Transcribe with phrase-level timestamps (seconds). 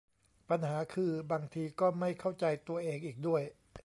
[0.49, 3.43] ปัญหาคือบางทีก็ไม่เข้าใจตัวเองอีกด้วย